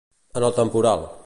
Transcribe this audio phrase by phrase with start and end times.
[0.39, 1.11] En el temporal.